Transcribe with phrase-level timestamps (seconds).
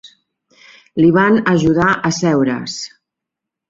[1.03, 2.85] Li van ajudar a seure"s.